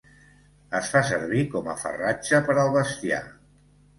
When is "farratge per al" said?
1.83-2.73